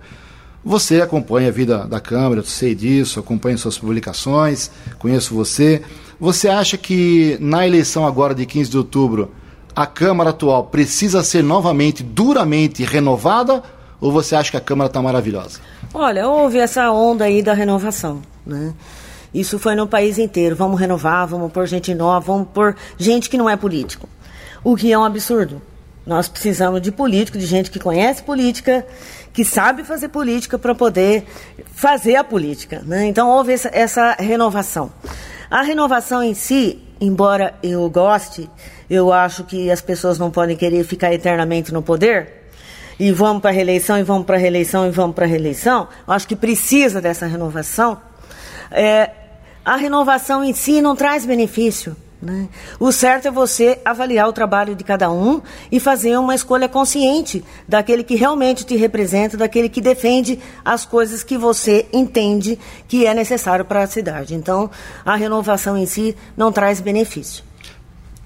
Você 0.64 1.00
acompanha 1.00 1.49
a 1.49 1.52
vida 1.52 1.87
da 1.87 1.99
Câmara, 1.99 2.40
eu 2.40 2.44
sei 2.44 2.75
disso, 2.75 3.18
acompanho 3.18 3.59
suas 3.59 3.76
publicações, 3.76 4.71
conheço 4.99 5.35
você. 5.35 5.82
Você 6.21 6.49
acha 6.49 6.76
que 6.76 7.37
na 7.40 7.66
eleição 7.66 8.06
agora 8.06 8.32
de 8.32 8.47
15 8.47 8.71
de 8.71 8.78
outubro, 8.78 9.32
a 9.75 9.87
Câmara 9.87 10.30
atual 10.30 10.64
precisa 10.64 11.25
ser 11.25 11.42
novamente, 11.42 12.02
duramente 12.02 12.85
renovada? 12.85 13.62
Ou 14.00 14.12
você 14.12 14.37
acha 14.37 14.52
que 14.52 14.56
a 14.56 14.61
Câmara 14.61 14.87
está 14.87 15.02
maravilhosa? 15.02 15.61
Olha, 15.92 16.28
houve 16.28 16.59
essa 16.59 16.90
onda 16.92 17.25
aí 17.25 17.42
da 17.42 17.54
renovação, 17.54 18.23
né? 18.47 18.73
Isso 19.35 19.59
foi 19.59 19.75
no 19.75 19.87
país 19.87 20.18
inteiro. 20.18 20.54
Vamos 20.54 20.78
renovar, 20.78 21.26
vamos 21.26 21.50
pôr 21.50 21.66
gente 21.66 21.94
nova, 21.94 22.21
vamos 22.21 22.49
pôr 22.52 22.76
gente 22.99 23.30
que 23.30 23.38
não 23.38 23.49
é 23.49 23.56
político. 23.56 24.09
O 24.62 24.76
que 24.76 24.92
é 24.92 24.99
um 24.99 25.04
absurdo. 25.04 25.61
Nós 26.04 26.28
precisamos 26.28 26.80
de 26.80 26.90
político, 26.90 27.38
de 27.38 27.47
gente 27.47 27.71
que 27.71 27.78
conhece 27.78 28.23
política, 28.23 28.85
que 29.32 29.44
sabe 29.44 29.85
fazer 29.85 30.09
política 30.09 30.59
para 30.59 30.75
poder 30.75 31.25
fazer 31.75 32.16
a 32.16 32.25
política. 32.25 32.82
Né? 32.85 33.06
Então 33.06 33.30
houve 33.30 33.52
essa, 33.52 33.71
essa 33.73 34.12
renovação. 34.18 34.92
A 35.50 35.62
renovação 35.62 36.23
em 36.23 36.35
si, 36.35 36.82
embora 37.00 37.54
eu 37.62 37.88
goste, 37.88 38.49
eu 38.90 39.12
acho 39.12 39.44
que 39.44 39.71
as 39.71 39.80
pessoas 39.80 40.18
não 40.18 40.30
podem 40.30 40.56
querer 40.56 40.85
ficar 40.85 41.12
eternamente 41.12 41.73
no 41.73 41.82
poder. 41.82 42.42
E 42.99 43.11
vamos 43.11 43.40
para 43.40 43.50
a 43.50 43.54
reeleição, 43.54 43.99
e 43.99 44.02
vamos 44.02 44.26
para 44.26 44.37
a 44.37 44.38
reeleição, 44.38 44.87
e 44.87 44.90
vamos 44.90 45.14
para 45.14 45.25
a 45.25 45.28
reeleição. 45.28 45.88
Acho 46.06 46.28
que 46.28 46.37
precisa 46.37 47.00
dessa 47.00 47.26
renovação. 47.26 48.00
É, 48.71 49.11
a 49.64 49.76
renovação 49.76 50.44
em 50.44 50.52
si 50.52 50.80
não 50.80 50.94
traz 50.94 51.25
benefício. 51.25 51.97
Né? 52.23 52.49
O 52.79 52.93
certo 52.93 53.26
é 53.26 53.33
você 53.33 53.81
avaliar 53.85 54.29
o 54.29 54.33
trabalho 54.33 54.76
de 54.76 54.85
cada 54.85 55.11
um 55.11 55.43
e 55.73 55.81
fazer 55.81 56.17
uma 56.17 56.37
escolha 56.37 56.69
consciente 56.69 57.43
daquele 57.67 58.05
que 58.05 58.14
realmente 58.14 58.64
te 58.64 58.76
representa, 58.76 59.37
daquele 59.37 59.69
que 59.69 59.81
defende 59.81 60.38
as 60.64 60.85
coisas 60.85 61.25
que 61.25 61.37
você 61.37 61.85
entende 61.93 62.57
que 62.87 63.07
é 63.07 63.12
necessário 63.12 63.64
para 63.64 63.83
a 63.83 63.88
cidade. 63.88 64.37
Então, 64.37 64.71
a 65.05 65.17
renovação 65.17 65.76
em 65.76 65.85
si 65.85 66.17
não 66.37 66.52
traz 66.52 66.81
benefício. 66.81 67.43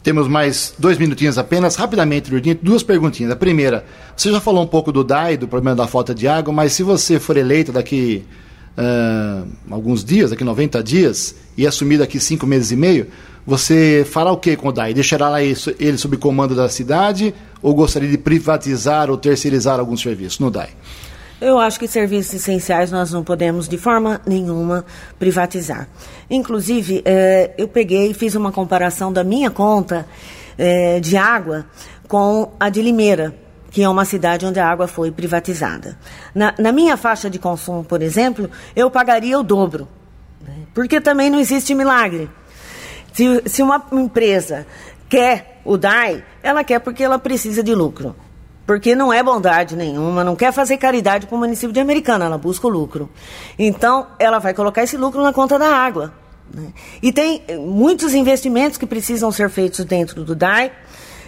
Temos 0.03 0.29
mais 0.29 0.75
dois 0.79 0.99
minutinhos 0.99 1.39
apenas. 1.39 1.75
Rapidamente, 1.75 2.31
Lourdinha, 2.31 2.57
duas 2.63 2.83
perguntinhas. 2.83 3.33
A 3.33 3.37
primeira, 3.37 3.87
você 4.15 4.31
já 4.31 4.41
falou 4.43 4.63
um 4.63 4.67
pouco 4.67 4.93
do 4.93 5.03
DAI, 5.03 5.39
do 5.39 5.49
problema 5.49 5.75
da 5.75 5.87
falta 5.87 6.15
de 6.15 6.29
água, 6.29 6.53
mas 6.53 6.75
se 6.75 6.83
você 6.83 7.19
for 7.19 7.39
eleito 7.39 7.73
daqui 7.73 8.27
uh, 8.77 9.47
alguns 9.71 10.05
dias, 10.05 10.31
daqui 10.31 10.45
90 10.45 10.83
dias, 10.83 11.35
e 11.57 11.67
assumir 11.67 11.99
daqui 11.99 12.21
cinco 12.21 12.47
meses 12.47 12.71
e 12.71 12.77
meio, 12.77 13.07
você 13.47 14.05
fará 14.09 14.33
o 14.33 14.37
que 14.37 14.57
com 14.57 14.69
o 14.69 14.73
DAI? 14.73 14.93
Deixará 14.93 15.41
ele 15.43 15.99
sob 15.99 16.17
comando 16.17 16.55
da 16.55 16.69
cidade 16.69 17.33
ou 17.63 17.75
gostaria 17.75 18.09
de 18.09 18.19
privatizar 18.19 19.09
ou 19.09 19.17
terceirizar 19.17 19.79
alguns 19.79 20.03
serviços 20.03 20.41
no 20.41 20.51
DAI? 20.51 20.71
Eu 21.41 21.59
acho 21.59 21.79
que 21.79 21.87
serviços 21.87 22.35
essenciais 22.35 22.91
nós 22.91 23.13
não 23.13 23.23
podemos 23.23 23.69
de 23.69 23.77
forma 23.77 24.21
nenhuma 24.27 24.87
privatizar. 25.19 25.87
Inclusive, 26.31 27.03
eh, 27.05 27.53
eu 27.59 27.69
peguei 27.69 28.11
e 28.11 28.15
fiz 28.15 28.35
uma 28.35 28.51
comparação 28.51 29.13
da 29.13 29.23
minha 29.23 29.51
conta 29.51 30.07
eh, 30.57 30.99
de 30.99 31.15
água 31.17 31.67
com 32.09 32.53
a 32.59 32.71
de 32.71 32.81
Limeira, 32.81 33.35
que 33.77 33.83
é 33.83 33.89
uma 33.91 34.07
cidade 34.07 34.47
onde 34.47 34.59
a 34.59 34.67
água 34.67 34.89
foi 34.89 35.11
privatizada. 35.11 35.99
Na, 36.35 36.55
na 36.59 36.73
minha 36.73 36.97
faixa 36.97 37.29
de 37.29 37.39
consumo, 37.39 37.85
por 37.85 38.01
exemplo, 38.01 38.51
eu 38.75 38.91
pagaria 38.91 39.39
o 39.39 39.43
dobro, 39.43 39.87
né? 40.41 40.55
porque 40.73 40.99
também 40.99 41.29
não 41.29 41.39
existe 41.39 41.75
milagre. 41.75 42.31
Se, 43.13 43.43
se 43.45 43.63
uma 43.63 43.85
empresa 43.93 44.67
quer 45.11 45.61
o 45.63 45.77
DAI, 45.77 46.25
ela 46.43 46.65
quer 46.65 46.79
porque 46.79 47.05
ela 47.05 47.19
precisa 47.19 47.63
de 47.63 47.75
lucro. 47.75 48.17
Porque 48.67 48.95
não 48.95 49.13
é 49.13 49.23
bondade 49.23 49.77
nenhuma, 49.77 50.25
não 50.25 50.35
quer 50.35 50.55
fazer 50.55 50.79
caridade 50.79 51.27
para 51.27 51.37
o 51.37 51.39
município 51.39 51.75
de 51.75 51.79
Americana, 51.79 52.25
ela 52.25 52.39
busca 52.39 52.67
o 52.67 52.71
lucro. 52.71 53.11
Então, 53.59 54.07
ela 54.19 54.39
vai 54.39 54.55
colocar 54.55 54.85
esse 54.85 54.97
lucro 54.97 55.23
na 55.23 55.35
conta 55.35 55.59
da 55.59 55.69
água. 55.69 56.15
Né? 56.51 56.73
E 57.03 57.13
tem 57.13 57.43
muitos 57.61 58.15
investimentos 58.15 58.79
que 58.79 58.87
precisam 58.87 59.31
ser 59.31 59.51
feitos 59.51 59.85
dentro 59.85 60.25
do 60.25 60.35
DAI, 60.35 60.73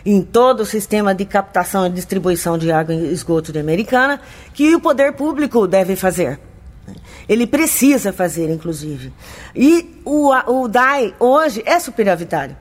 em 0.05 0.23
todo 0.23 0.61
o 0.61 0.67
sistema 0.67 1.15
de 1.15 1.25
captação 1.25 1.87
e 1.87 1.91
distribuição 1.91 2.57
de 2.57 2.71
água 2.71 2.95
e 2.95 3.13
esgoto 3.13 3.53
de 3.53 3.59
Americana, 3.59 4.21
que 4.55 4.75
o 4.75 4.81
poder 4.81 5.13
público 5.15 5.67
deve 5.67 5.97
fazer. 5.97 6.39
Ele 7.29 7.47
precisa 7.47 8.13
fazer, 8.13 8.51
inclusive. 8.51 9.13
E 9.55 10.01
o, 10.05 10.31
o 10.31 10.69
DAI 10.69 11.15
hoje 11.19 11.63
é 11.67 11.79
superavitário. 11.79 12.57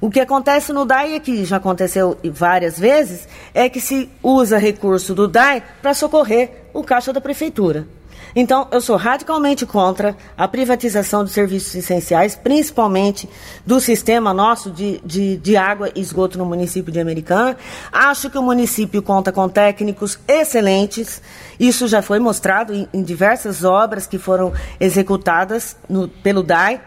O 0.00 0.10
que 0.10 0.18
acontece 0.18 0.72
no 0.72 0.86
DAI, 0.86 1.14
é 1.14 1.20
que 1.20 1.44
já 1.44 1.58
aconteceu 1.58 2.16
várias 2.32 2.78
vezes, 2.78 3.28
é 3.52 3.68
que 3.68 3.80
se 3.80 4.08
usa 4.22 4.56
recurso 4.56 5.14
do 5.14 5.28
DAI 5.28 5.62
para 5.82 5.92
socorrer 5.92 6.70
o 6.72 6.82
caixa 6.82 7.12
da 7.12 7.20
prefeitura. 7.20 7.86
Então, 8.34 8.68
eu 8.70 8.80
sou 8.80 8.96
radicalmente 8.96 9.66
contra 9.66 10.16
a 10.36 10.46
privatização 10.46 11.24
dos 11.24 11.32
serviços 11.32 11.74
essenciais, 11.74 12.36
principalmente 12.36 13.28
do 13.66 13.80
sistema 13.80 14.32
nosso 14.32 14.70
de, 14.70 15.00
de, 15.04 15.36
de, 15.36 15.56
água 15.56 15.90
e 15.94 16.00
esgoto 16.00 16.38
no 16.38 16.44
município 16.44 16.92
de 16.92 17.00
Americana. 17.00 17.56
Acho 17.92 18.30
que 18.30 18.38
o 18.38 18.42
município 18.42 19.02
conta 19.02 19.32
com 19.32 19.48
técnicos 19.48 20.18
excelentes. 20.28 21.20
Isso 21.58 21.88
já 21.88 22.02
foi 22.02 22.18
mostrado 22.18 22.74
em, 22.74 22.88
em 22.92 23.02
diversas 23.02 23.64
obras 23.64 24.06
que 24.06 24.18
foram 24.18 24.52
executadas 24.78 25.76
no, 25.88 26.08
pelo 26.08 26.42
DAI 26.42 26.80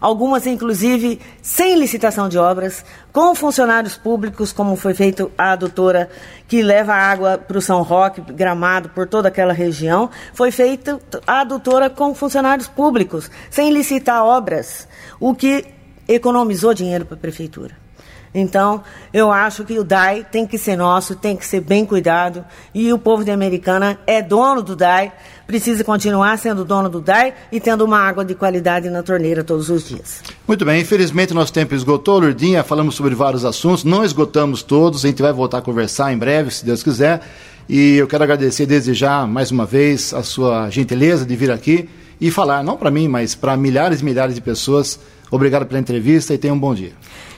algumas 0.00 0.46
inclusive 0.46 1.20
sem 1.42 1.78
licitação 1.78 2.28
de 2.28 2.38
obras, 2.38 2.84
com 3.12 3.34
funcionários 3.34 3.96
públicos, 3.96 4.52
como 4.52 4.76
foi 4.76 4.94
feito 4.94 5.30
a 5.36 5.52
adutora 5.52 6.08
que 6.48 6.62
leva 6.62 6.94
água 6.94 7.36
para 7.36 7.58
o 7.58 7.62
São 7.62 7.82
Roque, 7.82 8.20
Gramado, 8.32 8.88
por 8.90 9.06
toda 9.06 9.28
aquela 9.28 9.52
região, 9.52 10.10
foi 10.32 10.50
feita 10.50 10.98
a 11.26 11.40
adutora 11.40 11.90
com 11.90 12.14
funcionários 12.14 12.68
públicos, 12.68 13.30
sem 13.50 13.72
licitar 13.72 14.24
obras, 14.24 14.88
o 15.18 15.34
que 15.34 15.66
economizou 16.08 16.74
dinheiro 16.74 17.04
para 17.04 17.16
a 17.16 17.20
prefeitura. 17.20 17.89
Então, 18.34 18.82
eu 19.12 19.32
acho 19.32 19.64
que 19.64 19.78
o 19.78 19.82
DAI 19.82 20.24
tem 20.30 20.46
que 20.46 20.56
ser 20.56 20.76
nosso, 20.76 21.16
tem 21.16 21.36
que 21.36 21.44
ser 21.44 21.60
bem 21.60 21.84
cuidado, 21.84 22.44
e 22.72 22.92
o 22.92 22.98
povo 22.98 23.24
de 23.24 23.30
Americana 23.30 23.98
é 24.06 24.22
dono 24.22 24.62
do 24.62 24.76
DAI, 24.76 25.12
precisa 25.48 25.82
continuar 25.82 26.38
sendo 26.38 26.64
dono 26.64 26.88
do 26.88 27.00
DAI 27.00 27.34
e 27.50 27.58
tendo 27.58 27.84
uma 27.84 27.98
água 27.98 28.24
de 28.24 28.36
qualidade 28.36 28.88
na 28.88 29.02
torneira 29.02 29.42
todos 29.42 29.68
os 29.68 29.88
dias. 29.88 30.22
Muito 30.46 30.64
bem, 30.64 30.80
infelizmente 30.80 31.34
nosso 31.34 31.52
tempo 31.52 31.74
esgotou, 31.74 32.20
Lourdinha, 32.20 32.62
falamos 32.62 32.94
sobre 32.94 33.16
vários 33.16 33.44
assuntos, 33.44 33.82
não 33.82 34.04
esgotamos 34.04 34.62
todos, 34.62 35.04
a 35.04 35.08
gente 35.08 35.22
vai 35.22 35.32
voltar 35.32 35.58
a 35.58 35.62
conversar 35.62 36.12
em 36.12 36.18
breve, 36.18 36.52
se 36.52 36.64
Deus 36.64 36.84
quiser, 36.84 37.20
e 37.68 37.96
eu 37.96 38.06
quero 38.06 38.22
agradecer 38.22 38.64
desde 38.64 38.94
já, 38.94 39.26
mais 39.26 39.50
uma 39.50 39.66
vez, 39.66 40.14
a 40.14 40.22
sua 40.22 40.70
gentileza 40.70 41.26
de 41.26 41.34
vir 41.34 41.50
aqui 41.50 41.88
e 42.20 42.30
falar, 42.30 42.62
não 42.62 42.76
para 42.76 42.90
mim, 42.90 43.08
mas 43.08 43.34
para 43.34 43.56
milhares 43.56 44.00
e 44.00 44.04
milhares 44.04 44.34
de 44.34 44.40
pessoas. 44.40 45.00
Obrigado 45.30 45.66
pela 45.66 45.80
entrevista 45.80 46.34
e 46.34 46.38
tenha 46.38 46.52
um 46.52 46.58
bom 46.58 46.74
dia. 46.74 46.92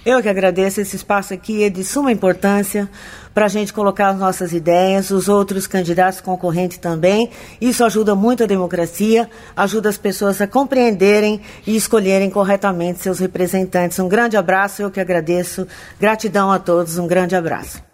Eu 0.04 0.21
que 0.21 0.28
agradeço 0.28 0.80
esse 0.80 0.97
espaço 0.97 1.32
aqui, 1.32 1.62
é 1.62 1.71
de 1.71 1.85
suma 1.85 2.11
importância 2.11 2.90
para 3.32 3.44
a 3.44 3.49
gente 3.49 3.73
colocar 3.73 4.09
as 4.09 4.18
nossas 4.18 4.52
ideias, 4.52 5.12
os 5.12 5.28
outros 5.28 5.68
candidatos 5.68 6.21
concorrentes 6.21 6.78
também. 6.78 7.30
Isso 7.61 7.85
ajuda 7.85 8.12
muito 8.12 8.42
a 8.42 8.47
democracia, 8.47 9.30
ajuda 9.56 9.88
as 9.88 9.97
pessoas 9.97 10.40
a 10.40 10.47
compreenderem 10.49 11.40
e 11.64 11.76
escolherem 11.76 12.30
corretamente 12.30 13.00
seus 13.00 13.21
representantes. 13.21 13.99
Um 14.00 14.09
grande 14.09 14.37
abraço, 14.37 14.82
eu 14.82 14.90
que 14.90 14.99
agradeço. 14.99 15.68
Gratidão 16.00 16.50
a 16.50 16.59
todos, 16.59 16.99
um 16.99 17.06
grande 17.06 17.37
abraço. 17.37 17.91